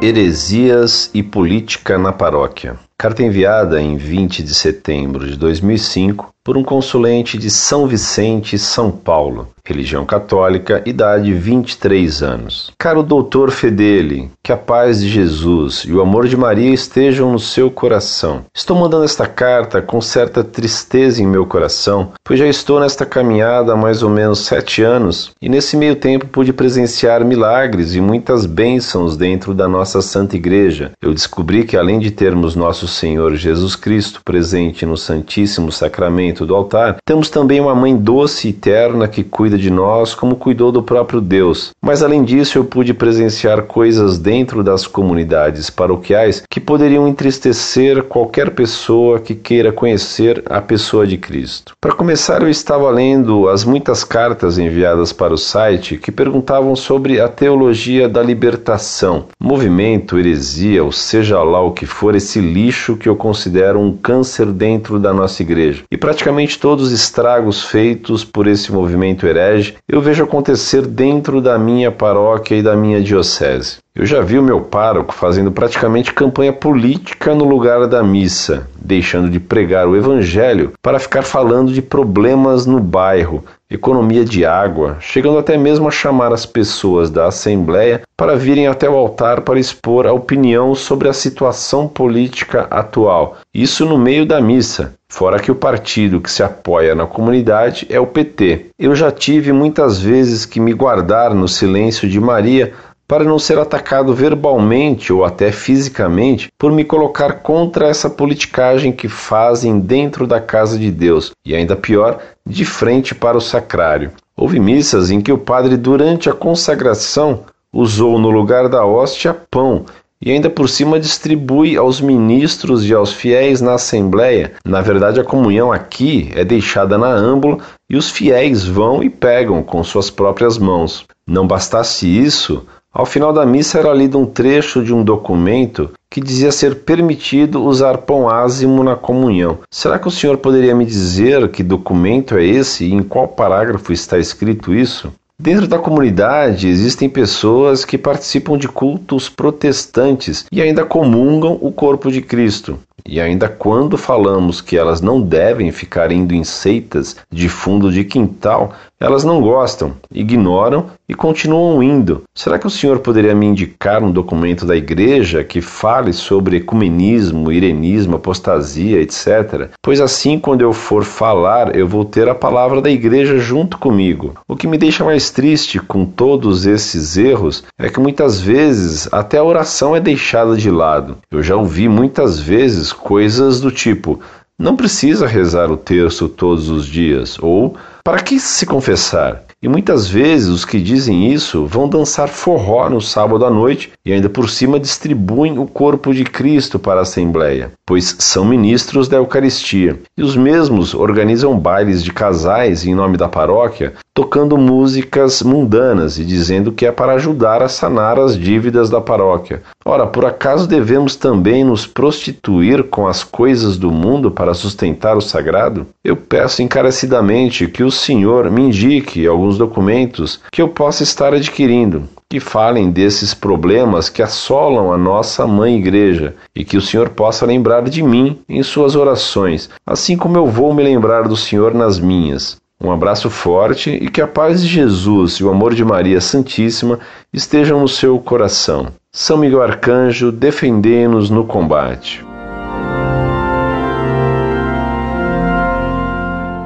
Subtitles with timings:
[0.00, 2.78] Heresias e Política na Paróquia.
[2.96, 8.90] Carta enviada em 20 de setembro de 2005 por um consulente de São Vicente, São
[8.90, 12.72] Paulo, religião católica, idade 23 anos.
[12.78, 17.38] Caro doutor Fedeli, que a paz de Jesus e o amor de Maria estejam no
[17.38, 18.46] seu coração.
[18.54, 23.74] Estou mandando esta carta com certa tristeza em meu coração, pois já estou nesta caminhada
[23.74, 28.46] há mais ou menos sete anos e nesse meio tempo pude presenciar milagres e muitas
[28.46, 30.92] bênçãos dentro da nossa Santa Igreja.
[31.02, 36.54] Eu descobri que além de termos nosso Senhor Jesus Cristo presente no Santíssimo Sacramento do
[36.54, 40.82] altar, temos também uma mãe doce e terna que cuida de nós como cuidou do
[40.82, 41.70] próprio Deus.
[41.80, 48.50] Mas além disso, eu pude presenciar coisas dentro das comunidades paroquiais que poderiam entristecer qualquer
[48.50, 51.72] pessoa que queira conhecer a pessoa de Cristo.
[51.80, 57.20] Para começar, eu estava lendo as muitas cartas enviadas para o site que perguntavam sobre
[57.20, 63.08] a teologia da libertação, movimento, heresia, ou seja lá o que for esse lixo que
[63.08, 65.82] eu considero um câncer dentro da nossa igreja.
[65.90, 66.27] E praticamente
[66.60, 72.56] todos os estragos feitos por esse movimento herege eu vejo acontecer dentro da minha paróquia
[72.56, 73.78] e da minha diocese.
[73.94, 79.28] Eu já vi o meu pároco fazendo praticamente campanha política no lugar da missa, deixando
[79.28, 85.38] de pregar o evangelho para ficar falando de problemas no bairro, economia de água, chegando
[85.38, 90.06] até mesmo a chamar as pessoas da Assembleia para virem até o altar para expor
[90.06, 93.38] a opinião sobre a situação política atual.
[93.52, 94.94] Isso no meio da missa.
[95.10, 98.66] Fora que o partido que se apoia na comunidade é o PT.
[98.78, 102.72] Eu já tive muitas vezes que me guardar no silêncio de Maria
[103.08, 109.08] para não ser atacado verbalmente ou até fisicamente por me colocar contra essa politicagem que
[109.08, 114.12] fazem dentro da casa de Deus e ainda pior, de frente para o sacrário.
[114.36, 119.86] Houve missas em que o padre, durante a consagração, usou no lugar da hóstia pão
[120.20, 124.52] e ainda por cima distribui aos ministros e aos fiéis na Assembleia.
[124.64, 127.58] Na verdade, a comunhão aqui é deixada na âmbula
[127.88, 131.04] e os fiéis vão e pegam com suas próprias mãos.
[131.26, 136.20] Não bastasse isso, ao final da missa era lido um trecho de um documento que
[136.20, 139.58] dizia ser permitido usar pão ázimo na comunhão.
[139.70, 143.92] Será que o senhor poderia me dizer que documento é esse e em qual parágrafo
[143.92, 145.12] está escrito isso?
[145.40, 152.10] Dentro da comunidade existem pessoas que participam de cultos protestantes e ainda comungam o corpo
[152.10, 152.76] de Cristo.
[153.08, 158.04] E ainda quando falamos que elas não devem ficar indo em seitas de fundo de
[158.04, 162.24] quintal, elas não gostam, ignoram e continuam indo.
[162.34, 167.52] Será que o senhor poderia me indicar um documento da igreja que fale sobre ecumenismo,
[167.52, 169.70] irenismo, apostasia, etc?
[169.80, 174.34] Pois assim, quando eu for falar, eu vou ter a palavra da igreja junto comigo.
[174.48, 179.38] O que me deixa mais triste com todos esses erros é que muitas vezes até
[179.38, 181.18] a oração é deixada de lado.
[181.30, 184.20] Eu já ouvi muitas vezes coisas do tipo:
[184.58, 189.44] não precisa rezar o terço todos os dias, ou para que se confessar?
[189.60, 194.12] E muitas vezes os que dizem isso vão dançar forró no sábado à noite e
[194.12, 199.16] ainda por cima distribuem o corpo de Cristo para a Assembleia, pois são ministros da
[199.16, 199.98] Eucaristia.
[200.16, 206.24] E os mesmos organizam bailes de casais em nome da paróquia, tocando músicas mundanas e
[206.24, 209.62] dizendo que é para ajudar a sanar as dívidas da paróquia.
[209.84, 215.20] Ora, por acaso devemos também nos prostituir com as coisas do mundo para sustentar o
[215.20, 215.86] sagrado?
[216.02, 222.08] Eu peço encarecidamente que o Senhor me indique alguns documentos que eu possa estar adquirindo
[222.28, 227.46] que falem desses problemas que assolam a nossa mãe igreja e que o Senhor possa
[227.46, 232.00] lembrar de mim em suas orações, assim como eu vou me lembrar do Senhor nas
[232.00, 232.58] minhas.
[232.80, 237.00] Um abraço forte e que a paz de Jesus e o amor de Maria Santíssima
[237.32, 238.88] estejam no seu coração.
[239.12, 242.24] São Miguel Arcanjo, defendei-nos no combate.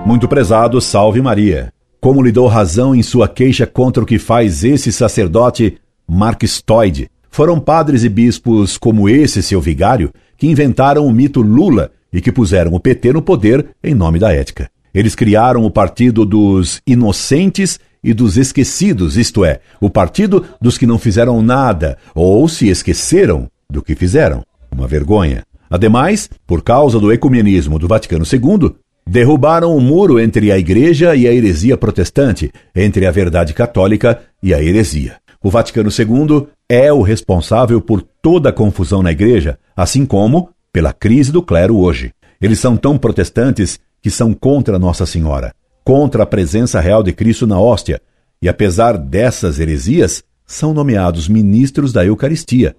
[0.04, 1.72] Muito prezado, salve Maria
[2.02, 7.08] como lhe dou razão em sua queixa contra o que faz esse sacerdote marxistoide.
[7.30, 12.32] Foram padres e bispos como esse seu vigário que inventaram o mito Lula e que
[12.32, 14.68] puseram o PT no poder em nome da ética.
[14.94, 20.86] Eles criaram o partido dos inocentes e dos esquecidos, isto é, o partido dos que
[20.86, 24.44] não fizeram nada ou se esqueceram do que fizeram.
[24.70, 25.44] Uma vergonha.
[25.70, 28.74] Ademais, por causa do ecumenismo do Vaticano II,
[29.06, 34.54] Derrubaram o muro entre a Igreja e a heresia protestante, entre a verdade católica e
[34.54, 35.16] a heresia.
[35.42, 40.92] O Vaticano II é o responsável por toda a confusão na Igreja, assim como pela
[40.92, 42.12] crise do clero hoje.
[42.40, 45.54] Eles são tão protestantes que são contra Nossa Senhora,
[45.84, 48.02] contra a presença real de Cristo na hóstia,
[48.42, 52.76] e apesar dessas heresias, são nomeados ministros da Eucaristia.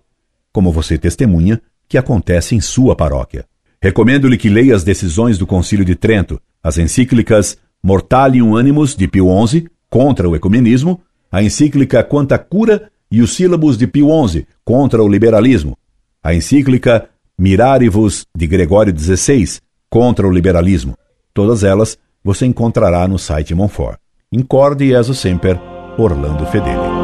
[0.52, 1.60] como você testemunha,
[1.90, 3.44] que acontece em sua paróquia.
[3.82, 9.28] Recomendo-lhe que leia as decisões do Concílio de Trento, as encíclicas Mortalium Animus de Pio
[9.48, 15.02] XI, contra o ecumenismo, a encíclica Quanta Cura e os sílabos de Pio XI, contra
[15.02, 15.76] o liberalismo,
[16.24, 19.60] a encíclica Mirarivus de Gregório XVI,
[19.90, 20.96] contra o liberalismo.
[21.34, 23.98] Todas elas você encontrará no site Monfort.
[24.32, 25.60] Incorde Jesus Semper,
[25.98, 27.03] Orlando Fedeli.